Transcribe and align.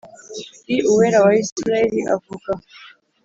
l 0.75 0.77
Uwera 0.91 1.17
wa 1.25 1.31
Isirayeli 1.43 1.99
avuga 2.15 2.51